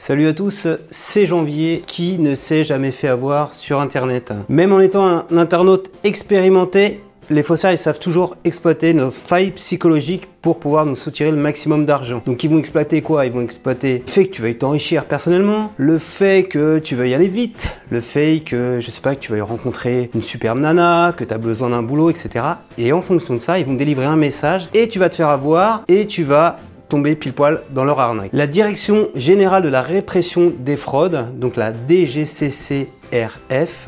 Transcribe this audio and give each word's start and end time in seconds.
Salut 0.00 0.28
à 0.28 0.32
tous, 0.32 0.68
c'est 0.92 1.26
Janvier 1.26 1.82
qui 1.84 2.20
ne 2.20 2.36
s'est 2.36 2.62
jamais 2.62 2.92
fait 2.92 3.08
avoir 3.08 3.52
sur 3.52 3.80
internet. 3.80 4.32
Même 4.48 4.72
en 4.72 4.78
étant 4.78 5.04
un 5.04 5.24
internaute 5.36 5.90
expérimenté, 6.04 7.00
les 7.30 7.42
faussaires 7.42 7.72
ils 7.72 7.78
savent 7.78 7.98
toujours 7.98 8.36
exploiter 8.44 8.94
nos 8.94 9.10
failles 9.10 9.50
psychologiques 9.50 10.28
pour 10.40 10.60
pouvoir 10.60 10.86
nous 10.86 10.94
soutirer 10.94 11.32
le 11.32 11.36
maximum 11.36 11.84
d'argent. 11.84 12.22
Donc 12.24 12.44
ils 12.44 12.48
vont 12.48 12.58
exploiter 12.58 13.02
quoi? 13.02 13.26
Ils 13.26 13.32
vont 13.32 13.42
exploiter 13.42 14.04
le 14.06 14.10
fait 14.10 14.26
que 14.26 14.32
tu 14.32 14.40
veuilles 14.40 14.56
t'enrichir 14.56 15.04
personnellement, 15.04 15.72
le 15.76 15.98
fait 15.98 16.44
que 16.44 16.78
tu 16.78 16.94
veuilles 16.94 17.14
aller 17.14 17.26
vite, 17.26 17.76
le 17.90 18.00
fait 18.00 18.40
que 18.46 18.78
je 18.80 18.90
sais 18.92 19.00
pas 19.00 19.16
que 19.16 19.20
tu 19.20 19.32
veuilles 19.32 19.40
rencontrer 19.40 20.10
une 20.14 20.22
superbe 20.22 20.60
nana, 20.60 21.12
que 21.14 21.24
tu 21.24 21.34
as 21.34 21.38
besoin 21.38 21.70
d'un 21.70 21.82
boulot, 21.82 22.08
etc. 22.08 22.44
Et 22.78 22.92
en 22.92 23.00
fonction 23.00 23.34
de 23.34 23.40
ça, 23.40 23.58
ils 23.58 23.66
vont 23.66 23.74
délivrer 23.74 24.06
un 24.06 24.16
message 24.16 24.68
et 24.74 24.86
tu 24.86 25.00
vas 25.00 25.08
te 25.08 25.16
faire 25.16 25.28
avoir 25.28 25.82
et 25.88 26.06
tu 26.06 26.22
vas 26.22 26.56
tomber 26.88 27.14
pile 27.16 27.32
poil 27.32 27.62
dans 27.70 27.84
leur 27.84 28.00
arnaque. 28.00 28.30
La 28.32 28.46
Direction 28.46 29.08
Générale 29.14 29.62
de 29.62 29.68
la 29.68 29.82
Répression 29.82 30.52
des 30.58 30.76
Fraudes, 30.76 31.26
donc 31.38 31.56
la 31.56 31.72
DGCCRF, 31.72 32.88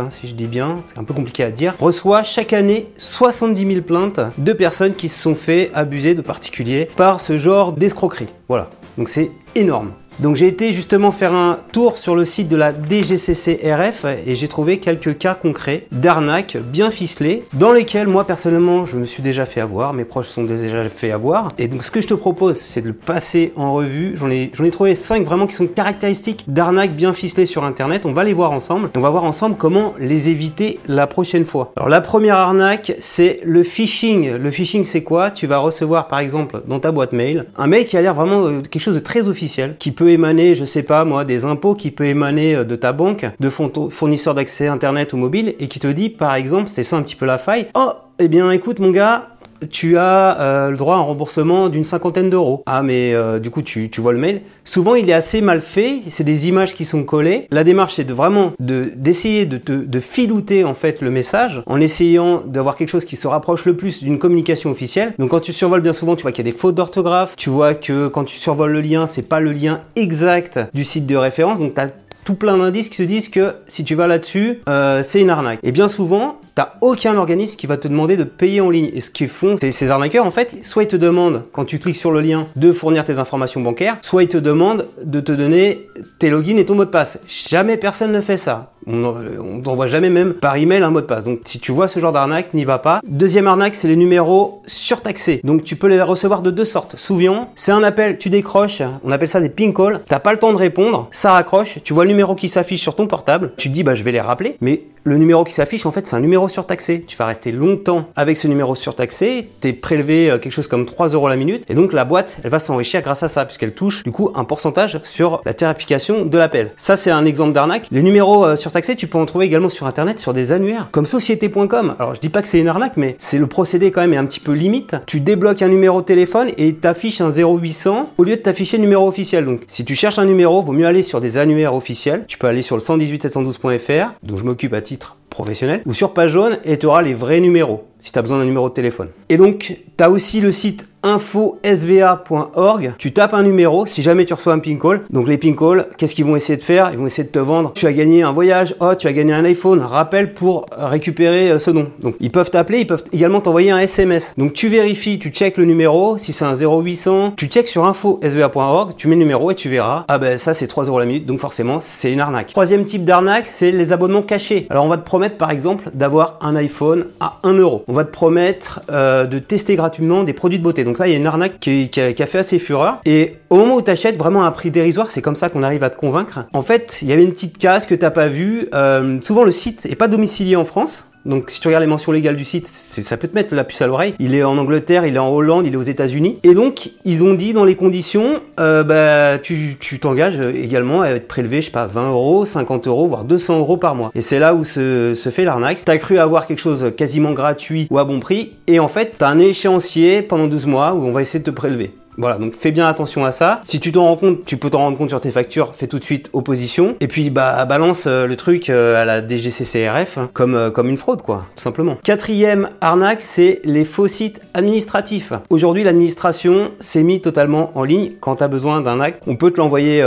hein, 0.00 0.08
si 0.10 0.28
je 0.28 0.34
dis 0.34 0.46
bien, 0.46 0.82
c'est 0.86 0.98
un 0.98 1.04
peu 1.04 1.14
compliqué 1.14 1.42
à 1.42 1.50
dire, 1.50 1.74
reçoit 1.78 2.22
chaque 2.22 2.52
année 2.52 2.88
70 2.98 3.66
000 3.66 3.82
plaintes 3.82 4.20
de 4.38 4.52
personnes 4.52 4.94
qui 4.94 5.08
se 5.08 5.20
sont 5.20 5.34
fait 5.34 5.70
abuser 5.74 6.14
de 6.14 6.22
particuliers 6.22 6.88
par 6.96 7.20
ce 7.20 7.38
genre 7.38 7.72
d'escroquerie. 7.72 8.28
Voilà, 8.48 8.70
donc 8.98 9.08
c'est 9.08 9.30
énorme. 9.54 9.92
Donc 10.20 10.36
j'ai 10.36 10.48
été 10.48 10.74
justement 10.74 11.12
faire 11.12 11.32
un 11.32 11.60
tour 11.72 11.96
sur 11.96 12.14
le 12.14 12.26
site 12.26 12.48
de 12.48 12.56
la 12.56 12.72
DGCCRF 12.72 14.04
et 14.26 14.36
j'ai 14.36 14.48
trouvé 14.48 14.78
quelques 14.78 15.16
cas 15.16 15.32
concrets 15.32 15.86
d'arnaques 15.92 16.58
bien 16.58 16.90
ficelées 16.90 17.44
dans 17.54 17.72
lesquels 17.72 18.06
moi 18.06 18.26
personnellement 18.26 18.84
je 18.84 18.98
me 18.98 19.06
suis 19.06 19.22
déjà 19.22 19.46
fait 19.46 19.62
avoir, 19.62 19.94
mes 19.94 20.04
proches 20.04 20.28
sont 20.28 20.42
déjà 20.42 20.86
fait 20.90 21.10
avoir. 21.10 21.52
Et 21.56 21.68
donc 21.68 21.82
ce 21.82 21.90
que 21.90 22.02
je 22.02 22.08
te 22.08 22.12
propose 22.12 22.58
c'est 22.58 22.82
de 22.82 22.88
le 22.88 22.92
passer 22.92 23.54
en 23.56 23.72
revue. 23.72 24.12
J'en 24.16 24.30
ai, 24.30 24.50
ai 24.52 24.70
trouvé 24.70 24.94
5 24.94 25.24
vraiment 25.24 25.46
qui 25.46 25.54
sont 25.54 25.66
caractéristiques 25.66 26.44
d'arnaques 26.48 26.92
bien 26.92 27.14
ficelées 27.14 27.46
sur 27.46 27.64
internet. 27.64 28.04
On 28.04 28.12
va 28.12 28.24
les 28.24 28.34
voir 28.34 28.52
ensemble 28.52 28.90
on 28.94 29.00
va 29.00 29.08
voir 29.08 29.24
ensemble 29.24 29.56
comment 29.56 29.94
les 29.98 30.28
éviter 30.28 30.80
la 30.86 31.06
prochaine 31.06 31.46
fois. 31.46 31.72
Alors 31.76 31.88
la 31.88 32.02
première 32.02 32.36
arnaque 32.36 32.92
c'est 32.98 33.40
le 33.42 33.62
phishing. 33.62 34.32
Le 34.32 34.50
phishing 34.50 34.84
c'est 34.84 35.02
quoi? 35.02 35.30
Tu 35.30 35.46
vas 35.46 35.58
recevoir 35.58 36.08
par 36.08 36.18
exemple 36.18 36.60
dans 36.68 36.78
ta 36.78 36.92
boîte 36.92 37.14
mail 37.14 37.46
un 37.56 37.66
mail 37.66 37.86
qui 37.86 37.96
a 37.96 38.02
l'air 38.02 38.12
vraiment 38.12 38.44
euh, 38.44 38.60
quelque 38.60 38.82
chose 38.82 38.96
de 38.96 39.00
très 39.00 39.26
officiel 39.26 39.76
qui 39.78 39.92
peut 39.92 40.09
émaner, 40.12 40.54
je 40.54 40.64
sais 40.64 40.82
pas 40.82 41.04
moi, 41.04 41.24
des 41.24 41.44
impôts, 41.44 41.74
qui 41.74 41.90
peut 41.90 42.06
émaner 42.06 42.56
euh, 42.56 42.64
de 42.64 42.76
ta 42.76 42.92
banque, 42.92 43.26
de 43.38 43.48
fournisseurs 43.48 44.34
d'accès 44.34 44.68
internet 44.68 45.12
ou 45.12 45.16
mobile, 45.16 45.54
et 45.58 45.68
qui 45.68 45.78
te 45.78 45.86
dit 45.86 46.10
par 46.10 46.34
exemple, 46.34 46.68
c'est 46.68 46.82
ça 46.82 46.96
un 46.96 47.02
petit 47.02 47.16
peu 47.16 47.26
la 47.26 47.38
faille, 47.38 47.66
oh, 47.74 47.92
eh 48.18 48.28
bien 48.28 48.50
écoute 48.50 48.78
mon 48.78 48.90
gars, 48.90 49.30
tu 49.70 49.98
as 49.98 50.40
euh, 50.40 50.70
le 50.70 50.76
droit 50.76 50.96
à 50.96 50.98
un 50.98 51.02
remboursement 51.02 51.68
d'une 51.68 51.84
cinquantaine 51.84 52.30
d'euros. 52.30 52.62
Ah 52.66 52.82
mais 52.82 53.14
euh, 53.14 53.38
du 53.38 53.50
coup 53.50 53.62
tu, 53.62 53.90
vois 53.98 54.12
le 54.12 54.18
mail. 54.18 54.42
Souvent 54.64 54.94
il 54.94 55.08
est 55.10 55.14
assez 55.14 55.40
mal 55.40 55.60
fait, 55.60 56.00
c'est 56.08 56.24
des 56.24 56.48
images 56.48 56.74
qui 56.74 56.84
sont 56.84 57.04
collées. 57.04 57.46
La 57.50 57.64
démarche 57.64 57.94
c'est 57.94 58.04
de 58.04 58.14
vraiment 58.14 58.52
d'essayer 58.58 59.46
de, 59.46 59.58
de, 59.58 60.00
filouter 60.00 60.64
en 60.64 60.74
fait 60.74 61.02
le 61.02 61.10
message 61.10 61.62
en 61.66 61.80
essayant 61.80 62.42
d'avoir 62.46 62.76
quelque 62.76 62.88
chose 62.88 63.04
qui 63.04 63.16
se 63.16 63.28
rapproche 63.28 63.64
le 63.66 63.76
plus 63.76 64.02
d'une 64.02 64.18
communication 64.18 64.70
officielle. 64.70 65.12
Donc 65.18 65.30
quand 65.30 65.40
tu 65.40 65.52
survoles 65.52 65.82
bien 65.82 65.92
souvent 65.92 66.16
tu 66.16 66.22
vois 66.22 66.32
qu'il 66.32 66.46
y 66.46 66.48
a 66.48 66.52
des 66.52 66.56
fautes 66.56 66.74
d'orthographe, 66.74 67.34
tu 67.36 67.50
vois 67.50 67.74
que 67.74 68.08
quand 68.08 68.24
tu 68.24 68.36
survoles 68.36 68.72
le 68.72 68.80
lien 68.80 69.06
c'est 69.06 69.22
pas 69.22 69.40
le 69.40 69.52
lien 69.52 69.82
exact 69.96 70.58
du 70.72 70.84
site 70.84 71.06
de 71.06 71.16
référence. 71.16 71.58
Donc 71.58 71.74
tu 71.74 71.80
as 71.80 71.90
tout 72.24 72.34
plein 72.34 72.58
d'indices 72.58 72.88
qui 72.88 72.98
te 72.98 73.02
disent 73.02 73.28
que 73.28 73.54
si 73.66 73.84
tu 73.84 73.94
vas 73.94 74.06
là-dessus, 74.06 74.60
euh, 74.68 75.02
c'est 75.02 75.20
une 75.20 75.30
arnaque. 75.30 75.60
Et 75.62 75.72
bien 75.72 75.88
souvent, 75.88 76.39
aucun 76.80 77.16
organisme 77.16 77.56
qui 77.56 77.66
va 77.66 77.76
te 77.76 77.88
demander 77.88 78.16
de 78.16 78.24
payer 78.24 78.60
en 78.60 78.70
ligne. 78.70 78.90
Et 78.94 79.00
ce 79.00 79.10
qu'ils 79.10 79.28
font, 79.28 79.56
c'est 79.58 79.72
ces 79.72 79.90
arnaqueurs, 79.90 80.26
en 80.26 80.30
fait, 80.30 80.56
soit 80.62 80.84
ils 80.84 80.88
te 80.88 80.96
demandent, 80.96 81.42
quand 81.52 81.64
tu 81.64 81.78
cliques 81.78 81.96
sur 81.96 82.10
le 82.10 82.20
lien, 82.20 82.46
de 82.56 82.72
fournir 82.72 83.04
tes 83.04 83.18
informations 83.18 83.60
bancaires, 83.60 83.98
soit 84.02 84.22
ils 84.22 84.28
te 84.28 84.36
demandent 84.36 84.86
de 85.02 85.20
te 85.20 85.32
donner 85.32 85.86
tes 86.18 86.30
logins 86.30 86.56
et 86.56 86.64
ton 86.64 86.74
mot 86.74 86.84
de 86.84 86.90
passe. 86.90 87.18
Jamais 87.28 87.76
personne 87.76 88.12
ne 88.12 88.20
fait 88.20 88.36
ça. 88.36 88.72
On 88.86 89.60
t'envoie 89.62 89.86
jamais 89.86 90.10
même 90.10 90.34
par 90.34 90.56
email 90.56 90.82
un 90.82 90.90
mot 90.90 91.00
de 91.00 91.06
passe. 91.06 91.24
Donc 91.24 91.40
si 91.44 91.58
tu 91.60 91.72
vois 91.72 91.88
ce 91.88 92.00
genre 92.00 92.12
d'arnaque, 92.12 92.54
n'y 92.54 92.64
va 92.64 92.78
pas. 92.78 93.00
Deuxième 93.06 93.46
arnaque, 93.46 93.74
c'est 93.74 93.88
les 93.88 93.96
numéros 93.96 94.62
surtaxés. 94.66 95.40
Donc 95.44 95.64
tu 95.64 95.76
peux 95.76 95.86
les 95.86 96.00
recevoir 96.00 96.42
de 96.42 96.50
deux 96.50 96.64
sortes. 96.64 96.96
Souvent, 96.98 97.50
c'est 97.54 97.72
un 97.72 97.82
appel, 97.82 98.18
tu 98.18 98.30
décroches, 98.30 98.82
on 99.04 99.12
appelle 99.12 99.28
ça 99.28 99.40
des 99.40 99.48
ping 99.48 99.74
calls. 99.74 100.00
T'as 100.06 100.18
pas 100.18 100.32
le 100.32 100.38
temps 100.38 100.52
de 100.52 100.58
répondre, 100.58 101.08
ça 101.12 101.32
raccroche, 101.32 101.78
tu 101.84 101.92
vois 101.92 102.04
le 102.04 102.10
numéro 102.10 102.34
qui 102.34 102.48
s'affiche 102.48 102.80
sur 102.80 102.94
ton 102.94 103.06
portable, 103.06 103.52
tu 103.56 103.68
te 103.68 103.74
dis 103.74 103.82
bah 103.82 103.94
je 103.94 104.02
vais 104.02 104.12
les 104.12 104.20
rappeler, 104.20 104.56
mais 104.60 104.82
le 105.04 105.16
numéro 105.16 105.44
qui 105.44 105.54
s'affiche, 105.54 105.86
en 105.86 105.90
fait, 105.90 106.06
c'est 106.06 106.14
un 106.14 106.20
numéro 106.20 106.48
surtaxé. 106.48 107.02
Tu 107.06 107.16
vas 107.16 107.24
rester 107.24 107.52
longtemps 107.52 108.04
avec 108.16 108.36
ce 108.36 108.46
numéro 108.48 108.74
surtaxé, 108.74 109.48
es 109.62 109.72
prélevé 109.72 110.30
euh, 110.30 110.38
quelque 110.38 110.52
chose 110.52 110.68
comme 110.68 110.84
3 110.84 111.08
euros 111.08 111.28
la 111.28 111.36
minute, 111.36 111.64
et 111.70 111.74
donc 111.74 111.92
la 111.92 112.04
boîte, 112.04 112.36
elle 112.44 112.50
va 112.50 112.58
s'enrichir 112.58 113.00
grâce 113.00 113.22
à 113.22 113.28
ça, 113.28 113.46
puisqu'elle 113.46 113.72
touche 113.72 114.02
du 114.04 114.12
coup 114.12 114.30
un 114.34 114.44
pourcentage 114.44 115.00
sur 115.04 115.40
la 115.46 115.54
tarification 115.54 116.26
de 116.26 116.38
l'appel. 116.38 116.72
Ça, 116.76 116.96
c'est 116.96 117.10
un 117.10 117.24
exemple 117.24 117.52
d'arnaque. 117.52 117.86
Les 117.90 118.02
numéros 118.02 118.44
euh, 118.44 118.56
tu 118.96 119.06
peux 119.06 119.18
en 119.18 119.26
trouver 119.26 119.46
également 119.46 119.68
sur 119.68 119.86
Internet, 119.86 120.18
sur 120.18 120.32
des 120.32 120.52
annuaires, 120.52 120.88
comme 120.90 121.06
société.com. 121.06 121.94
Alors, 121.98 122.14
je 122.14 122.20
dis 122.20 122.28
pas 122.28 122.42
que 122.42 122.48
c'est 122.48 122.60
une 122.60 122.68
arnaque, 122.68 122.96
mais 122.96 123.16
c'est 123.18 123.38
le 123.38 123.46
procédé 123.46 123.90
quand 123.90 124.00
même 124.00 124.14
est 124.14 124.16
un 124.16 124.26
petit 124.26 124.40
peu 124.40 124.52
limite. 124.52 124.96
Tu 125.06 125.20
débloques 125.20 125.62
un 125.62 125.68
numéro 125.68 126.00
de 126.00 126.06
téléphone 126.06 126.50
et 126.56 126.74
t'affiches 126.74 127.20
un 127.20 127.30
0800 127.30 128.12
au 128.18 128.24
lieu 128.24 128.36
de 128.36 128.40
t'afficher 128.40 128.76
le 128.76 128.82
numéro 128.82 129.06
officiel. 129.06 129.44
Donc, 129.44 129.62
si 129.68 129.84
tu 129.84 129.94
cherches 129.94 130.18
un 130.18 130.24
numéro, 130.24 130.62
vaut 130.62 130.72
mieux 130.72 130.86
aller 130.86 131.02
sur 131.02 131.20
des 131.20 131.38
annuaires 131.38 131.74
officiels. 131.74 132.24
Tu 132.26 132.38
peux 132.38 132.46
aller 132.46 132.62
sur 132.62 132.76
le 132.76 132.80
118 132.80 133.26
712.fr, 133.26 134.14
dont 134.22 134.36
je 134.36 134.44
m'occupe 134.44 134.74
à 134.74 134.80
titre 134.80 135.16
professionnel, 135.28 135.82
ou 135.86 135.94
sur 135.94 136.12
page 136.12 136.32
jaune 136.32 136.58
et 136.64 136.78
tu 136.78 136.86
auras 136.86 137.02
les 137.02 137.14
vrais 137.14 137.40
numéros 137.40 137.89
si 138.00 138.12
tu 138.12 138.18
as 138.18 138.22
besoin 138.22 138.38
d'un 138.38 138.44
numéro 138.44 138.68
de 138.68 138.74
téléphone. 138.74 139.08
Et 139.28 139.36
donc, 139.36 139.78
tu 139.96 140.04
as 140.04 140.10
aussi 140.10 140.40
le 140.40 140.52
site 140.52 140.86
infosva.org. 141.02 142.94
Tu 142.98 143.12
tapes 143.12 143.34
un 143.34 143.42
numéro 143.42 143.86
si 143.86 144.02
jamais 144.02 144.24
tu 144.24 144.34
reçois 144.34 144.52
un 144.52 144.58
ping 144.58 144.78
call. 144.78 145.02
Donc 145.10 145.28
les 145.28 145.38
ping 145.38 145.56
calls, 145.56 145.86
qu'est-ce 145.96 146.14
qu'ils 146.14 146.24
vont 146.24 146.36
essayer 146.36 146.56
de 146.56 146.62
faire? 146.62 146.90
Ils 146.92 146.98
vont 146.98 147.06
essayer 147.06 147.24
de 147.24 147.32
te 147.32 147.38
vendre. 147.38 147.72
Tu 147.74 147.86
as 147.86 147.92
gagné 147.92 148.22
un 148.22 148.32
voyage, 148.32 148.74
oh, 148.80 148.94
tu 148.94 149.06
as 149.06 149.12
gagné 149.12 149.32
un 149.32 149.44
iPhone, 149.44 149.80
rappel 149.80 150.34
pour 150.34 150.66
récupérer 150.76 151.50
euh, 151.50 151.58
ce 151.58 151.70
nom. 151.70 151.88
Donc 152.00 152.16
ils 152.20 152.30
peuvent 152.30 152.50
t'appeler, 152.50 152.80
ils 152.80 152.86
peuvent 152.86 153.04
également 153.12 153.40
t'envoyer 153.40 153.70
un 153.70 153.78
SMS. 153.78 154.34
Donc 154.36 154.52
tu 154.52 154.68
vérifies, 154.68 155.18
tu 155.18 155.30
check 155.30 155.56
le 155.56 155.64
numéro, 155.64 156.18
si 156.18 156.32
c'est 156.32 156.44
un 156.44 156.54
0800, 156.54 157.34
tu 157.36 157.46
check 157.46 157.68
sur 157.68 157.84
infosva.org, 157.84 158.94
tu 158.96 159.08
mets 159.08 159.14
le 159.14 159.20
numéro 159.20 159.50
et 159.50 159.54
tu 159.54 159.68
verras, 159.68 160.04
ah 160.08 160.18
ben 160.18 160.38
ça 160.38 160.54
c'est 160.54 160.66
3 160.66 160.84
euros 160.84 160.98
la 160.98 161.06
minute, 161.06 161.26
donc 161.26 161.38
forcément 161.38 161.80
c'est 161.80 162.12
une 162.12 162.20
arnaque. 162.20 162.48
Troisième 162.48 162.84
type 162.84 163.04
d'arnaque, 163.04 163.48
c'est 163.48 163.70
les 163.70 163.92
abonnements 163.92 164.22
cachés. 164.22 164.66
Alors 164.70 164.84
on 164.84 164.88
va 164.88 164.98
te 164.98 165.04
promettre 165.04 165.36
par 165.36 165.50
exemple 165.50 165.90
d'avoir 165.94 166.38
un 166.40 166.56
iPhone 166.56 167.06
à 167.20 167.38
1 167.42 167.54
euro. 167.54 167.84
On 167.90 167.92
va 167.92 168.04
te 168.04 168.12
promettre 168.12 168.82
euh, 168.92 169.26
de 169.26 169.40
tester 169.40 169.74
gratuitement 169.74 170.22
des 170.22 170.32
produits 170.32 170.60
de 170.60 170.62
beauté. 170.62 170.84
Donc 170.84 170.96
ça, 170.96 171.08
il 171.08 171.10
y 171.10 171.14
a 171.14 171.16
une 171.16 171.26
arnaque 171.26 171.58
qui, 171.58 171.90
a, 171.96 172.26
fait 172.26 172.38
assez 172.38 172.60
fureur. 172.60 173.00
Et 173.04 173.38
au 173.50 173.56
moment 173.56 173.74
où 173.74 173.82
tu 173.82 173.90
achètes 173.90 174.16
vraiment 174.16 174.44
un 174.44 174.52
prix 174.52 174.70
dérisoire, 174.70 175.10
c'est 175.10 175.22
comme 175.22 175.34
ça 175.34 175.48
qu'on 175.48 175.64
arrive 175.64 175.82
à 175.82 175.90
te 175.90 175.96
convaincre. 175.96 176.44
En 176.52 176.62
fait, 176.62 176.98
il 177.02 177.08
y 177.08 177.12
avait 177.12 177.24
une 177.24 177.32
petite 177.32 177.58
case 177.58 177.86
que 177.86 177.96
t'as 177.96 178.10
pas 178.10 178.28
vue. 178.28 178.68
Euh, 178.74 179.18
souvent, 179.22 179.42
le 179.42 179.50
site 179.50 179.86
est 179.86 179.96
pas 179.96 180.06
domicilié 180.06 180.54
en 180.54 180.64
France. 180.64 181.09
Donc 181.26 181.50
si 181.50 181.60
tu 181.60 181.68
regardes 181.68 181.82
les 181.82 181.90
mentions 181.90 182.12
légales 182.12 182.36
du 182.36 182.44
site, 182.44 182.66
ça 182.66 183.16
peut 183.16 183.28
te 183.28 183.34
mettre 183.34 183.54
la 183.54 183.64
puce 183.64 183.82
à 183.82 183.86
l'oreille. 183.86 184.14
Il 184.18 184.34
est 184.34 184.42
en 184.42 184.56
Angleterre, 184.58 185.06
il 185.06 185.16
est 185.16 185.18
en 185.18 185.30
Hollande, 185.30 185.66
il 185.66 185.74
est 185.74 185.76
aux 185.76 185.82
États-Unis. 185.82 186.38
Et 186.42 186.54
donc 186.54 186.90
ils 187.04 187.22
ont 187.24 187.34
dit 187.34 187.52
dans 187.52 187.64
les 187.64 187.74
conditions, 187.74 188.40
euh, 188.58 188.82
bah, 188.82 189.38
tu 189.38 189.76
t'engages 190.00 190.40
également 190.40 191.02
à 191.02 191.08
être 191.10 191.28
prélevé, 191.28 191.60
je 191.60 191.66
sais 191.66 191.72
pas, 191.72 191.86
20 191.86 192.10
euros, 192.10 192.44
50 192.44 192.86
euros, 192.86 193.06
voire 193.06 193.24
200 193.24 193.58
euros 193.58 193.76
par 193.76 193.94
mois. 193.94 194.10
Et 194.14 194.20
c'est 194.20 194.38
là 194.38 194.54
où 194.54 194.64
se, 194.64 195.14
se 195.14 195.28
fait 195.28 195.44
l'arnaque. 195.44 195.82
T'as 195.84 195.98
cru 195.98 196.18
avoir 196.18 196.46
quelque 196.46 196.60
chose 196.60 196.92
quasiment 196.96 197.32
gratuit 197.32 197.86
ou 197.90 197.98
à 197.98 198.04
bon 198.04 198.20
prix, 198.20 198.52
et 198.66 198.80
en 198.80 198.88
fait 198.88 199.14
t'as 199.18 199.28
un 199.28 199.38
échéancier 199.38 200.22
pendant 200.22 200.46
12 200.46 200.66
mois 200.66 200.94
où 200.94 201.04
on 201.04 201.10
va 201.10 201.22
essayer 201.22 201.40
de 201.40 201.44
te 201.44 201.50
prélever. 201.50 201.92
Voilà, 202.20 202.36
donc 202.36 202.54
fais 202.54 202.70
bien 202.70 202.86
attention 202.86 203.24
à 203.24 203.30
ça. 203.30 203.62
Si 203.64 203.80
tu 203.80 203.92
t'en 203.92 204.04
rends 204.04 204.16
compte, 204.16 204.44
tu 204.44 204.58
peux 204.58 204.68
t'en 204.68 204.80
rendre 204.80 204.98
compte 204.98 205.08
sur 205.08 205.22
tes 205.22 205.30
factures, 205.30 205.74
fais 205.74 205.86
tout 205.86 205.98
de 205.98 206.04
suite 206.04 206.28
opposition. 206.34 206.94
Et 207.00 207.08
puis 207.08 207.30
bah 207.30 207.64
balance 207.64 208.04
euh, 208.06 208.26
le 208.26 208.36
truc 208.36 208.68
euh, 208.68 209.00
à 209.00 209.06
la 209.06 209.26
DGCCRF 209.26 210.18
hein, 210.18 210.28
comme, 210.34 210.54
euh, 210.54 210.70
comme 210.70 210.90
une 210.90 210.98
fraude 210.98 211.22
quoi, 211.22 211.46
tout 211.56 211.62
simplement. 211.62 211.96
Quatrième 212.02 212.68
arnaque, 212.82 213.22
c'est 213.22 213.62
les 213.64 213.86
faux 213.86 214.06
sites 214.06 214.42
administratifs. 214.52 215.32
Aujourd'hui, 215.48 215.82
l'administration 215.82 216.72
s'est 216.78 217.02
mis 217.02 217.22
totalement 217.22 217.72
en 217.74 217.84
ligne. 217.84 218.10
Quand 218.20 218.36
tu 218.36 218.42
as 218.42 218.48
besoin 218.48 218.82
d'un 218.82 219.00
acte, 219.00 219.22
on 219.26 219.36
peut 219.36 219.50
te 219.50 219.56
l'envoyer 219.56 220.04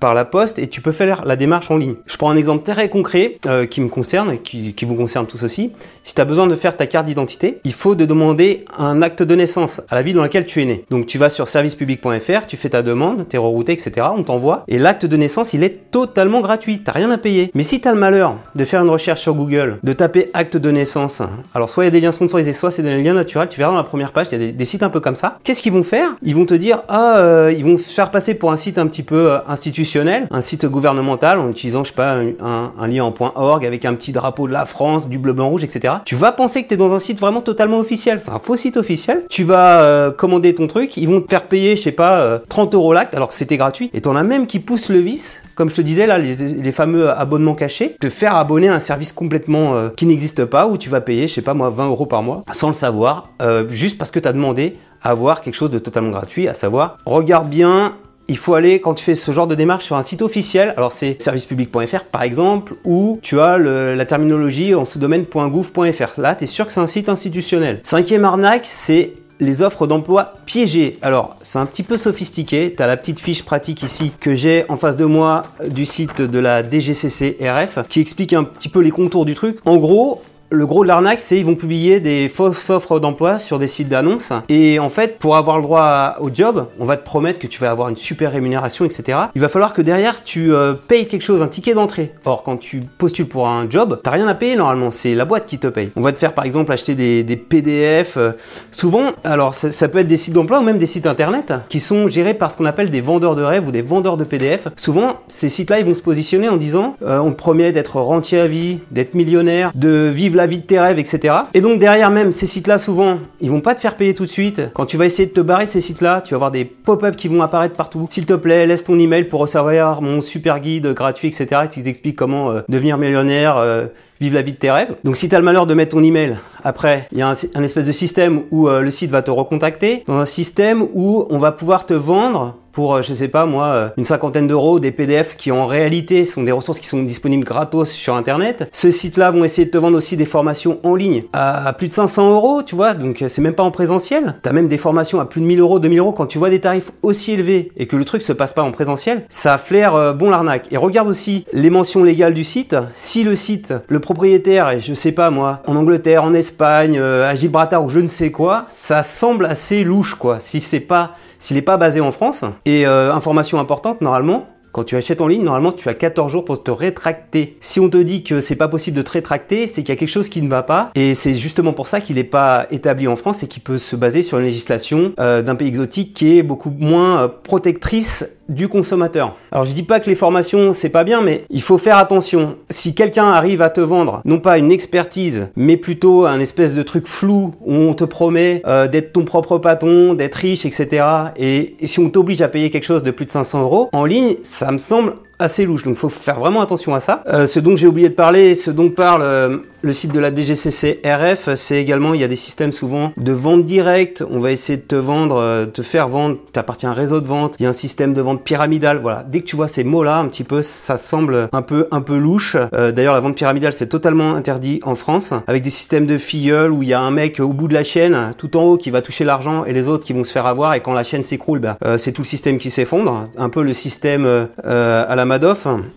par 0.00 0.14
la 0.14 0.24
poste 0.24 0.58
et 0.58 0.66
tu 0.66 0.80
peux 0.80 0.90
faire 0.90 1.24
la 1.24 1.36
démarche 1.36 1.70
en 1.70 1.76
ligne. 1.76 1.94
Je 2.06 2.16
prends 2.16 2.30
un 2.30 2.36
exemple 2.36 2.64
très 2.64 2.88
concret 2.88 3.36
qui 3.70 3.80
me 3.80 3.88
concerne 3.88 4.38
qui, 4.38 4.74
qui 4.74 4.84
vous 4.84 4.96
concerne 4.96 5.26
tous 5.26 5.44
aussi. 5.44 5.70
Si 6.02 6.14
tu 6.14 6.20
as 6.20 6.24
besoin 6.24 6.48
de 6.48 6.54
faire 6.56 6.76
ta 6.76 6.86
carte 6.86 7.06
d'identité, 7.06 7.60
il 7.64 7.72
faut 7.72 7.94
de 7.94 8.04
demander 8.04 8.64
un 8.76 9.00
acte 9.02 9.22
de 9.22 9.34
naissance 9.36 9.80
à 9.88 9.94
la 9.94 10.02
ville 10.02 10.16
dans 10.16 10.22
laquelle 10.22 10.46
tu 10.46 10.60
es 10.60 10.64
né. 10.64 10.84
Donc 10.90 11.06
tu 11.06 11.18
vas 11.18 11.30
sur 11.30 11.48
servicepublic.fr, 11.52 12.46
tu 12.46 12.56
fais 12.56 12.70
ta 12.70 12.82
demande, 12.82 13.28
t'es 13.28 13.38
rerouté, 13.38 13.72
etc. 13.72 14.06
On 14.16 14.22
t'envoie. 14.22 14.64
Et 14.68 14.78
l'acte 14.78 15.06
de 15.06 15.16
naissance, 15.16 15.52
il 15.52 15.62
est 15.62 15.90
totalement 15.90 16.40
gratuit. 16.40 16.80
T'as 16.82 16.92
rien 16.92 17.10
à 17.10 17.18
payer. 17.18 17.50
Mais 17.54 17.62
si 17.62 17.80
t'as 17.80 17.92
le 17.92 17.98
malheur 17.98 18.38
de 18.54 18.64
faire 18.64 18.82
une 18.82 18.90
recherche 18.90 19.20
sur 19.20 19.34
Google, 19.34 19.78
de 19.82 19.92
taper 19.92 20.30
acte 20.34 20.56
de 20.56 20.70
naissance, 20.70 21.22
alors 21.54 21.68
soit 21.68 21.84
il 21.84 21.86
y 21.86 21.88
a 21.88 21.90
des 21.90 22.00
liens 22.00 22.12
sponsorisés, 22.12 22.52
soit 22.52 22.70
c'est 22.70 22.82
des 22.82 23.02
liens 23.02 23.14
naturels. 23.14 23.48
Tu 23.48 23.58
verras 23.58 23.72
dans 23.72 23.76
la 23.76 23.84
première 23.84 24.12
page, 24.12 24.28
il 24.32 24.42
y 24.42 24.48
a 24.48 24.52
des, 24.52 24.64
sites 24.64 24.82
un 24.82 24.88
peu 24.88 25.00
comme 25.00 25.16
ça. 25.16 25.38
Qu'est-ce 25.44 25.62
qu'ils 25.62 25.72
vont 25.72 25.82
faire? 25.82 26.16
Ils 26.22 26.34
vont 26.34 26.46
te 26.46 26.54
dire, 26.54 26.82
ah, 26.88 27.16
euh, 27.18 27.54
ils 27.56 27.64
vont 27.64 27.76
faire 27.76 28.10
passer 28.10 28.34
pour 28.34 28.50
un 28.50 28.56
site 28.56 28.78
un 28.78 28.86
petit 28.86 29.02
peu 29.02 29.32
euh, 29.32 29.38
institutionnel, 29.46 30.26
un 30.30 30.40
site 30.40 30.64
gouvernemental 30.66 31.38
en 31.38 31.50
utilisant, 31.50 31.84
je 31.84 31.90
sais 31.90 31.94
pas, 31.94 32.16
un, 32.40 32.88
lien 32.88 33.04
en 33.04 33.14
.org 33.34 33.66
avec 33.66 33.84
un 33.84 33.94
petit 33.94 34.12
drapeau 34.12 34.48
de 34.48 34.52
la 34.52 34.64
France, 34.64 35.08
du 35.08 35.18
bleu, 35.18 35.32
blanc, 35.32 35.48
rouge, 35.48 35.64
etc. 35.64 35.94
Tu 36.04 36.16
vas 36.16 36.32
penser 36.32 36.62
que 36.62 36.68
tu 36.68 36.74
es 36.74 36.76
dans 36.76 36.94
un 36.94 36.98
site 36.98 37.20
vraiment 37.20 37.42
totalement 37.42 37.78
officiel. 37.78 38.20
C'est 38.20 38.30
un 38.30 38.38
faux 38.38 38.56
site 38.56 38.76
officiel. 38.76 39.24
Tu 39.28 39.44
vas 39.44 39.80
euh, 39.82 40.10
commander 40.10 40.54
ton 40.54 40.66
truc, 40.66 40.96
ils 40.96 41.08
vont 41.08 41.20
te 41.20 41.28
faire 41.28 41.41
payer, 41.48 41.76
je 41.76 41.82
sais 41.82 41.92
pas, 41.92 42.40
30 42.48 42.74
euros 42.74 42.92
l'acte 42.92 43.14
alors 43.14 43.28
que 43.28 43.34
c'était 43.34 43.56
gratuit. 43.56 43.90
Et 43.94 44.00
t'en 44.00 44.16
as 44.16 44.22
même 44.22 44.46
qui 44.46 44.60
poussent 44.60 44.88
le 44.88 44.98
vice, 44.98 45.40
comme 45.54 45.68
je 45.70 45.74
te 45.74 45.82
disais 45.82 46.06
là, 46.06 46.18
les, 46.18 46.72
fameux 46.72 47.10
abonnements 47.10 47.54
cachés, 47.54 47.96
te 48.00 48.08
faire 48.08 48.36
abonner 48.36 48.68
à 48.68 48.74
un 48.74 48.78
service 48.78 49.12
complètement 49.12 49.90
qui 49.96 50.06
n'existe 50.06 50.44
pas 50.44 50.66
où 50.66 50.78
tu 50.78 50.88
vas 50.88 51.00
payer, 51.00 51.28
je 51.28 51.34
sais 51.34 51.42
pas 51.42 51.54
moi, 51.54 51.70
20 51.70 51.88
euros 51.88 52.06
par 52.06 52.22
mois 52.22 52.44
sans 52.52 52.68
le 52.68 52.74
savoir, 52.74 53.30
juste 53.68 53.98
parce 53.98 54.10
que 54.10 54.18
tu 54.18 54.28
as 54.28 54.32
demandé 54.32 54.76
à 55.02 55.10
avoir 55.10 55.40
quelque 55.40 55.54
chose 55.54 55.70
de 55.70 55.78
totalement 55.78 56.10
gratuit, 56.10 56.48
à 56.48 56.54
savoir, 56.54 56.98
regarde 57.04 57.48
bien 57.48 57.96
il 58.28 58.36
faut 58.36 58.54
aller, 58.54 58.80
quand 58.80 58.94
tu 58.94 59.04
fais 59.04 59.14
ce 59.14 59.30
genre 59.32 59.46
de 59.46 59.54
démarche, 59.54 59.84
sur 59.84 59.96
un 59.96 60.02
site 60.02 60.22
officiel. 60.22 60.72
Alors, 60.76 60.92
c'est 60.92 61.20
servicepublic.fr 61.20 62.04
par 62.04 62.22
exemple, 62.22 62.74
ou 62.84 63.18
tu 63.22 63.40
as 63.40 63.58
la 63.58 64.06
terminologie 64.06 64.74
en 64.74 64.84
sous-domaine 64.84 65.24
.gouv.fr. 65.24 66.20
Là, 66.20 66.34
tu 66.34 66.44
es 66.44 66.46
sûr 66.46 66.66
que 66.66 66.72
c'est 66.72 66.80
un 66.80 66.86
site 66.86 67.08
institutionnel. 67.08 67.80
Cinquième 67.82 68.24
arnaque, 68.24 68.66
c'est 68.66 69.12
les 69.42 69.60
offres 69.60 69.86
d'emploi 69.86 70.34
piégées. 70.46 70.96
Alors, 71.02 71.36
c'est 71.42 71.58
un 71.58 71.66
petit 71.66 71.82
peu 71.82 71.96
sophistiqué. 71.96 72.74
Tu 72.76 72.82
la 72.82 72.96
petite 72.96 73.20
fiche 73.20 73.44
pratique 73.44 73.82
ici 73.82 74.12
que 74.20 74.34
j'ai 74.34 74.64
en 74.68 74.76
face 74.76 74.96
de 74.96 75.04
moi 75.04 75.42
du 75.68 75.84
site 75.84 76.22
de 76.22 76.38
la 76.38 76.62
DGCC 76.62 77.36
RF 77.40 77.80
qui 77.88 78.00
explique 78.00 78.32
un 78.32 78.44
petit 78.44 78.68
peu 78.68 78.80
les 78.80 78.90
contours 78.90 79.24
du 79.24 79.34
truc. 79.34 79.58
En 79.64 79.76
gros, 79.76 80.22
le 80.52 80.66
gros 80.66 80.82
de 80.82 80.88
l'arnaque, 80.88 81.20
c'est 81.20 81.38
ils 81.38 81.44
vont 81.44 81.54
publier 81.54 81.98
des 81.98 82.28
fausses 82.28 82.68
offres 82.68 83.00
d'emploi 83.00 83.38
sur 83.38 83.58
des 83.58 83.66
sites 83.66 83.88
d'annonces. 83.88 84.32
Et 84.50 84.78
en 84.78 84.90
fait, 84.90 85.18
pour 85.18 85.36
avoir 85.36 85.56
le 85.56 85.62
droit 85.62 86.16
au 86.20 86.28
job, 86.32 86.66
on 86.78 86.84
va 86.84 86.98
te 86.98 87.04
promettre 87.04 87.38
que 87.38 87.46
tu 87.46 87.58
vas 87.58 87.70
avoir 87.70 87.88
une 87.88 87.96
super 87.96 88.32
rémunération, 88.32 88.84
etc. 88.84 89.18
Il 89.34 89.40
va 89.40 89.48
falloir 89.48 89.72
que 89.72 89.80
derrière, 89.80 90.22
tu 90.24 90.52
euh, 90.52 90.74
payes 90.74 91.08
quelque 91.08 91.22
chose, 91.22 91.42
un 91.42 91.48
ticket 91.48 91.72
d'entrée. 91.72 92.12
Or, 92.26 92.42
quand 92.42 92.58
tu 92.58 92.80
postules 92.80 93.26
pour 93.26 93.48
un 93.48 93.68
job, 93.68 94.00
t'as 94.02 94.10
rien 94.10 94.28
à 94.28 94.34
payer 94.34 94.54
normalement. 94.54 94.90
C'est 94.90 95.14
la 95.14 95.24
boîte 95.24 95.46
qui 95.46 95.58
te 95.58 95.68
paye. 95.68 95.90
On 95.96 96.02
va 96.02 96.12
te 96.12 96.18
faire 96.18 96.34
par 96.34 96.44
exemple 96.44 96.70
acheter 96.70 96.94
des, 96.94 97.36
PDF. 97.36 98.18
Euh, 98.18 98.32
souvent, 98.70 99.12
alors 99.24 99.54
ça, 99.54 99.88
peut 99.88 99.98
être 99.98 100.06
des 100.06 100.18
sites 100.18 100.34
d'emploi 100.34 100.60
ou 100.60 100.62
même 100.62 100.78
des 100.78 100.86
sites 100.86 101.06
internet 101.06 101.54
qui 101.70 101.80
sont 101.80 102.08
gérés 102.08 102.34
par 102.34 102.50
ce 102.50 102.58
qu'on 102.58 102.66
appelle 102.66 102.90
des 102.90 103.00
vendeurs 103.00 103.36
de 103.36 103.42
rêves 103.42 103.66
ou 103.66 103.70
des 103.70 103.80
vendeurs 103.80 104.18
de 104.18 104.24
PDF. 104.24 104.68
Souvent, 104.76 105.20
ces 105.28 105.48
sites-là, 105.48 105.80
ils 105.80 105.86
vont 105.86 105.94
se 105.94 106.02
positionner 106.02 106.50
en 106.50 106.56
disant 106.56 106.96
euh, 107.02 107.18
on 107.18 107.30
te 107.30 107.36
promet 107.36 107.72
d'être 107.72 107.96
rentier 107.96 108.38
à 108.38 108.46
vie, 108.46 108.80
d'être 108.90 109.14
millionnaire, 109.14 109.72
de 109.74 110.10
vivre 110.12 110.36
la 110.36 110.41
vie 110.46 110.58
de 110.58 110.64
tes 110.64 110.78
rêves, 110.78 110.98
etc. 110.98 111.34
Et 111.54 111.60
donc 111.60 111.78
derrière 111.78 112.10
même 112.10 112.32
ces 112.32 112.46
sites-là, 112.46 112.78
souvent, 112.78 113.18
ils 113.40 113.50
vont 113.50 113.60
pas 113.60 113.74
te 113.74 113.80
faire 113.80 113.96
payer 113.96 114.14
tout 114.14 114.24
de 114.24 114.30
suite. 114.30 114.70
Quand 114.74 114.86
tu 114.86 114.96
vas 114.96 115.06
essayer 115.06 115.26
de 115.26 115.32
te 115.32 115.40
barrer 115.40 115.66
de 115.66 115.70
ces 115.70 115.80
sites-là, 115.80 116.20
tu 116.20 116.34
vas 116.34 116.36
avoir 116.36 116.50
des 116.50 116.64
pop-up 116.64 117.16
qui 117.16 117.28
vont 117.28 117.42
apparaître 117.42 117.76
partout. 117.76 118.06
S'il 118.10 118.26
te 118.26 118.34
plaît, 118.34 118.66
laisse 118.66 118.84
ton 118.84 118.98
email 118.98 119.24
pour 119.24 119.40
recevoir 119.40 120.02
mon 120.02 120.20
super 120.20 120.60
guide 120.60 120.88
gratuit, 120.88 121.28
etc. 121.28 121.62
qui 121.70 121.82
t'explique 121.82 122.16
comment 122.16 122.50
euh, 122.50 122.60
devenir 122.68 122.98
millionnaire. 122.98 123.56
Euh, 123.56 123.86
vivre 124.22 124.36
la 124.36 124.42
vie 124.42 124.52
de 124.52 124.56
tes 124.56 124.70
rêves. 124.70 124.94
Donc 125.02 125.16
si 125.16 125.28
tu 125.28 125.34
as 125.34 125.38
le 125.38 125.44
malheur 125.44 125.66
de 125.66 125.74
mettre 125.74 125.96
ton 125.96 126.02
email, 126.02 126.36
après, 126.62 127.08
il 127.10 127.18
y 127.18 127.22
a 127.22 127.28
un, 127.28 127.62
espèce 127.62 127.86
de 127.86 127.92
système 127.92 128.42
où 128.52 128.68
euh, 128.68 128.80
le 128.80 128.90
site 128.90 129.10
va 129.10 129.20
te 129.20 129.32
recontacter, 129.32 130.04
dans 130.06 130.18
un 130.18 130.24
système 130.24 130.86
où 130.94 131.26
on 131.28 131.38
va 131.38 131.50
pouvoir 131.50 131.86
te 131.86 131.94
vendre 131.94 132.56
pour, 132.72 132.94
euh, 132.94 133.02
je 133.02 133.12
sais 133.12 133.28
pas 133.28 133.46
moi, 133.46 133.66
euh, 133.66 133.88
une 133.96 134.04
cinquantaine 134.04 134.46
d'euros, 134.46 134.80
des 134.80 134.90
PDF 134.90 135.36
qui 135.36 135.52
en 135.52 135.66
réalité 135.66 136.24
sont 136.24 136.42
des 136.42 136.52
ressources 136.52 136.80
qui 136.80 136.86
sont 136.86 137.02
disponibles 137.02 137.44
gratos 137.44 137.90
sur 137.90 138.14
Internet. 138.14 138.68
Ce 138.72 138.90
site-là 138.90 139.30
vont 139.30 139.44
essayer 139.44 139.66
de 139.66 139.70
te 139.70 139.78
vendre 139.78 139.96
aussi 139.96 140.16
des 140.16 140.24
formations 140.24 140.78
en 140.82 140.94
ligne 140.94 141.24
à, 141.32 141.72
plus 141.74 141.88
de 141.88 141.92
500 141.92 142.32
euros, 142.32 142.62
tu 142.62 142.74
vois, 142.74 142.94
donc 142.94 143.22
euh, 143.22 143.28
c'est 143.28 143.42
même 143.42 143.54
pas 143.54 143.62
en 143.62 143.70
présentiel. 143.70 144.36
Tu 144.42 144.48
as 144.48 144.52
même 144.52 144.68
des 144.68 144.78
formations 144.78 145.20
à 145.20 145.26
plus 145.26 145.40
de 145.40 145.46
1000 145.46 145.60
euros, 145.60 145.78
2000 145.78 145.98
euros. 145.98 146.12
Quand 146.12 146.26
tu 146.26 146.38
vois 146.38 146.50
des 146.50 146.60
tarifs 146.60 146.90
aussi 147.02 147.32
élevés 147.32 147.70
et 147.76 147.86
que 147.86 147.96
le 147.96 148.04
truc 148.04 148.22
se 148.22 148.32
passe 148.32 148.52
pas 148.52 148.62
en 148.62 148.72
présentiel, 148.72 149.24
ça 149.28 149.58
flaire 149.58 150.14
bon 150.14 150.30
l'arnaque. 150.30 150.68
Et 150.70 150.76
regarde 150.76 151.08
aussi 151.08 151.44
les 151.52 151.70
mentions 151.70 152.02
légales 152.02 152.34
du 152.34 152.44
site. 152.44 152.76
Si 152.94 153.22
le 153.24 153.36
site, 153.36 153.74
le 153.88 154.00
propriétaire 154.00 154.68
est, 154.70 154.80
je 154.80 154.94
sais 154.94 155.12
pas 155.12 155.30
moi, 155.30 155.62
en 155.66 155.76
Angleterre, 155.76 156.24
en 156.24 156.34
Espagne, 156.34 156.98
à 156.98 157.34
Gibraltar 157.34 157.84
ou 157.84 157.88
je 157.88 158.00
ne 158.00 158.08
sais 158.08 158.30
quoi, 158.30 158.64
ça 158.68 159.02
semble 159.02 159.46
assez 159.46 159.84
louche 159.84 160.14
quoi. 160.14 160.40
Si 160.40 160.60
c'est 160.60 160.80
pas 160.80 161.12
s'il 161.42 161.56
n'est 161.56 161.62
pas 161.62 161.76
basé 161.76 162.00
en 162.00 162.12
France, 162.12 162.44
et 162.64 162.86
euh, 162.86 163.12
information 163.12 163.58
importante, 163.58 164.00
normalement, 164.00 164.46
quand 164.72 164.84
tu 164.84 164.96
achètes 164.96 165.20
en 165.20 165.28
ligne, 165.28 165.44
normalement, 165.44 165.72
tu 165.72 165.88
as 165.88 165.94
14 165.94 166.32
jours 166.32 166.44
pour 166.44 166.62
te 166.62 166.70
rétracter. 166.70 167.58
Si 167.60 167.78
on 167.78 167.90
te 167.90 167.98
dit 167.98 168.24
que 168.24 168.40
c'est 168.40 168.56
pas 168.56 168.68
possible 168.68 168.96
de 168.96 169.02
te 169.02 169.10
rétracter, 169.10 169.66
c'est 169.66 169.82
qu'il 169.82 169.90
y 169.90 169.96
a 169.96 169.96
quelque 169.96 170.08
chose 170.08 170.30
qui 170.30 170.40
ne 170.40 170.48
va 170.48 170.62
pas. 170.62 170.90
Et 170.94 171.12
c'est 171.12 171.34
justement 171.34 171.74
pour 171.74 171.88
ça 171.88 172.00
qu'il 172.00 172.16
n'est 172.16 172.24
pas 172.24 172.66
établi 172.70 173.06
en 173.06 173.16
France 173.16 173.42
et 173.42 173.48
qu'il 173.48 173.62
peut 173.62 173.76
se 173.76 173.96
baser 173.96 174.22
sur 174.22 174.38
une 174.38 174.46
législation 174.46 175.12
euh, 175.20 175.42
d'un 175.42 175.56
pays 175.56 175.68
exotique 175.68 176.14
qui 176.14 176.38
est 176.38 176.42
beaucoup 176.42 176.70
moins 176.70 177.22
euh, 177.22 177.28
protectrice 177.28 178.26
du 178.52 178.68
consommateur. 178.68 179.36
Alors 179.50 179.64
je 179.64 179.72
dis 179.72 179.82
pas 179.82 180.00
que 180.00 180.08
les 180.08 180.14
formations 180.14 180.72
c'est 180.72 180.88
pas 180.88 181.04
bien, 181.04 181.22
mais 181.22 181.44
il 181.50 181.62
faut 181.62 181.78
faire 181.78 181.98
attention. 181.98 182.56
Si 182.70 182.94
quelqu'un 182.94 183.26
arrive 183.26 183.62
à 183.62 183.70
te 183.70 183.80
vendre 183.80 184.20
non 184.24 184.38
pas 184.38 184.58
une 184.58 184.72
expertise, 184.72 185.48
mais 185.56 185.76
plutôt 185.76 186.26
un 186.26 186.40
espèce 186.40 186.74
de 186.74 186.82
truc 186.82 187.06
flou 187.06 187.54
où 187.60 187.74
on 187.74 187.94
te 187.94 188.04
promet 188.04 188.62
euh, 188.66 188.88
d'être 188.88 189.12
ton 189.12 189.24
propre 189.24 189.58
patron, 189.58 190.14
d'être 190.14 190.36
riche, 190.36 190.64
etc. 190.66 191.04
Et, 191.36 191.76
et 191.80 191.86
si 191.86 192.00
on 192.00 192.10
t'oblige 192.10 192.42
à 192.42 192.48
payer 192.48 192.70
quelque 192.70 192.84
chose 192.84 193.02
de 193.02 193.10
plus 193.10 193.26
de 193.26 193.30
500 193.30 193.62
euros 193.62 193.88
en 193.92 194.04
ligne, 194.04 194.36
ça 194.42 194.70
me 194.72 194.78
semble 194.78 195.14
assez 195.42 195.66
louche. 195.66 195.82
Donc 195.82 195.96
faut 195.96 196.08
faire 196.08 196.38
vraiment 196.38 196.60
attention 196.60 196.94
à 196.94 197.00
ça. 197.00 197.22
Euh, 197.26 197.46
ce 197.46 197.60
dont 197.60 197.76
j'ai 197.76 197.86
oublié 197.86 198.08
de 198.08 198.14
parler, 198.14 198.54
ce 198.54 198.70
dont 198.70 198.90
parle 198.90 199.22
euh, 199.22 199.58
le 199.82 199.92
site 199.92 200.12
de 200.12 200.20
la 200.20 200.34
DGCC 200.34 201.00
RF, 201.04 201.54
c'est 201.56 201.76
également, 201.76 202.14
il 202.14 202.20
y 202.20 202.24
a 202.24 202.28
des 202.28 202.36
systèmes 202.36 202.72
souvent 202.72 203.12
de 203.16 203.32
vente 203.32 203.64
directe. 203.64 204.24
On 204.30 204.38
va 204.38 204.52
essayer 204.52 204.76
de 204.76 204.82
te 204.82 204.94
vendre, 204.94 205.36
euh, 205.36 205.66
te 205.66 205.82
faire 205.82 206.08
vendre, 206.08 206.38
tu 206.52 206.58
appartiens 206.58 206.90
à 206.90 206.92
un 206.92 206.94
réseau 206.94 207.20
de 207.20 207.26
vente. 207.26 207.56
Il 207.58 207.64
y 207.64 207.66
a 207.66 207.68
un 207.68 207.74
système 207.74 208.14
de 208.14 208.22
vente 208.22 208.44
pyramidale. 208.44 208.98
Voilà. 209.02 209.24
Dès 209.28 209.40
que 209.40 209.46
tu 209.46 209.56
vois 209.56 209.68
ces 209.68 209.82
mots-là, 209.84 210.18
un 210.18 210.28
petit 210.28 210.44
peu, 210.44 210.62
ça 210.62 210.96
semble 210.96 211.48
un 211.52 211.62
peu, 211.62 211.88
un 211.90 212.00
peu 212.00 212.16
louche. 212.16 212.56
D'ailleurs, 212.72 213.14
la 213.14 213.20
vente 213.20 213.34
pyramidale, 213.34 213.72
c'est 213.72 213.86
totalement 213.88 214.34
interdit 214.34 214.80
en 214.84 214.94
France, 214.94 215.32
avec 215.46 215.62
des 215.62 215.70
systèmes 215.70 216.06
de 216.06 216.18
filleuls 216.18 216.72
où 216.72 216.82
il 216.82 216.88
y 216.88 216.94
a 216.94 217.00
un 217.00 217.10
mec 217.10 217.40
au 217.40 217.52
bout 217.52 217.68
de 217.68 217.74
la 217.74 217.84
chaîne, 217.84 218.32
tout 218.38 218.56
en 218.56 218.62
haut, 218.62 218.76
qui 218.76 218.90
va 218.90 219.02
toucher 219.02 219.24
l'argent 219.24 219.64
et 219.64 219.72
les 219.72 219.88
autres 219.88 220.04
qui 220.04 220.12
vont 220.12 220.24
se 220.24 220.32
faire 220.32 220.46
avoir. 220.46 220.74
Et 220.74 220.80
quand 220.80 220.92
la 220.92 221.04
chaîne 221.04 221.24
s'écroule, 221.24 221.58
ben, 221.58 221.76
c'est 221.96 222.12
tout 222.12 222.22
le 222.22 222.26
système 222.26 222.58
qui 222.58 222.70
s'effondre. 222.70 223.28
Un 223.36 223.48
peu 223.48 223.62
le 223.62 223.74
système 223.74 224.26
à 224.64 225.16
la 225.16 225.24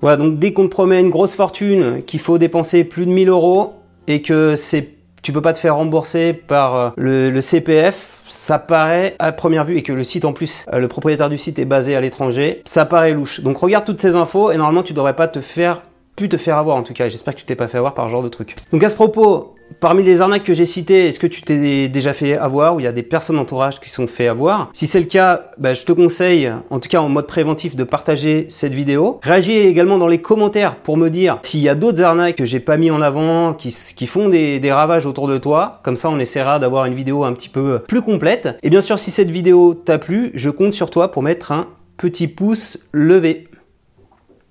Voilà, 0.01 0.17
donc 0.17 0.39
dès 0.39 0.53
qu'on 0.53 0.65
te 0.65 0.71
promet 0.71 0.99
une 0.99 1.09
grosse 1.09 1.35
fortune, 1.35 2.03
qu'il 2.05 2.19
faut 2.19 2.37
dépenser 2.37 2.83
plus 2.83 3.05
de 3.05 3.11
1000 3.11 3.29
euros 3.29 3.73
et 4.07 4.21
que 4.21 4.55
c'est 4.55 4.95
tu 5.25 5.33
peux 5.33 5.41
pas 5.41 5.53
te 5.53 5.57
faire 5.57 5.77
rembourser 5.77 6.33
par 6.33 6.75
euh, 6.75 6.89
le, 6.97 7.41
CPF, 7.41 8.21
ça 8.27 8.59
paraît 8.59 9.15
à 9.17 9.31
première 9.31 9.63
vue 9.63 9.75
et 9.75 9.81
que 9.81 9.91
le 9.91 10.03
site 10.03 10.23
en 10.23 10.33
plus, 10.33 10.67
euh, 10.71 10.77
le 10.77 10.87
propriétaire 10.87 11.29
du 11.29 11.39
site 11.39 11.57
est 11.57 11.65
basé 11.65 11.95
à 11.95 12.01
l'étranger, 12.01 12.61
ça 12.65 12.85
paraît 12.85 13.11
louche. 13.11 13.41
Donc 13.41 13.57
regarde 13.57 13.85
toutes 13.85 13.99
ces 13.99 14.15
infos 14.15 14.51
et 14.51 14.57
normalement 14.57 14.83
tu 14.83 14.93
devrais 14.93 15.15
pas 15.15 15.27
te 15.27 15.39
faire 15.39 15.81
pu 16.15 16.29
te 16.29 16.37
faire 16.37 16.57
avoir 16.57 16.77
en 16.77 16.83
tout 16.83 16.93
cas. 16.93 17.09
J'espère 17.09 17.33
que 17.33 17.39
tu 17.39 17.45
t'es 17.45 17.55
pas 17.55 17.67
fait 17.67 17.79
avoir 17.79 17.95
par 17.95 18.05
ce 18.05 18.11
genre 18.11 18.21
de 18.21 18.29
truc. 18.29 18.55
Donc 18.71 18.83
à 18.83 18.89
ce 18.89 18.93
propos, 18.93 19.54
Parmi 19.79 20.03
les 20.03 20.21
arnaques 20.21 20.43
que 20.43 20.53
j'ai 20.53 20.65
citées, 20.65 21.07
est-ce 21.07 21.19
que 21.19 21.27
tu 21.27 21.41
t'es 21.41 21.87
déjà 21.89 22.13
fait 22.13 22.37
avoir 22.37 22.75
ou 22.75 22.79
il 22.79 22.83
y 22.83 22.87
a 22.87 22.91
des 22.91 23.03
personnes 23.03 23.35
d'entourage 23.35 23.79
qui 23.79 23.89
sont 23.89 24.07
fait 24.07 24.27
avoir? 24.27 24.69
Si 24.73 24.87
c'est 24.87 24.99
le 24.99 25.05
cas, 25.05 25.51
bah, 25.57 25.73
je 25.73 25.83
te 25.83 25.91
conseille, 25.91 26.51
en 26.69 26.79
tout 26.79 26.89
cas 26.89 27.01
en 27.01 27.09
mode 27.09 27.27
préventif, 27.27 27.75
de 27.75 27.83
partager 27.83 28.45
cette 28.49 28.73
vidéo. 28.73 29.19
Réagis 29.23 29.53
également 29.53 29.97
dans 29.97 30.07
les 30.07 30.19
commentaires 30.19 30.75
pour 30.77 30.97
me 30.97 31.09
dire 31.09 31.39
s'il 31.41 31.61
y 31.61 31.69
a 31.69 31.75
d'autres 31.75 32.01
arnaques 32.01 32.37
que 32.37 32.45
j'ai 32.45 32.59
pas 32.59 32.77
mis 32.77 32.91
en 32.91 33.01
avant, 33.01 33.53
qui, 33.53 33.71
font 34.07 34.29
des, 34.29 34.71
ravages 34.71 35.05
autour 35.05 35.27
de 35.27 35.37
toi. 35.37 35.79
Comme 35.83 35.97
ça, 35.97 36.09
on 36.09 36.19
essaiera 36.19 36.59
d'avoir 36.59 36.85
une 36.85 36.93
vidéo 36.93 37.23
un 37.23 37.33
petit 37.33 37.49
peu 37.49 37.79
plus 37.79 38.01
complète. 38.01 38.57
Et 38.63 38.69
bien 38.69 38.81
sûr, 38.81 38.99
si 38.99 39.11
cette 39.11 39.31
vidéo 39.31 39.73
t'a 39.73 39.97
plu, 39.97 40.31
je 40.35 40.49
compte 40.49 40.73
sur 40.73 40.89
toi 40.89 41.11
pour 41.11 41.23
mettre 41.23 41.51
un 41.51 41.67
petit 41.97 42.27
pouce 42.27 42.79
levé. 42.91 43.47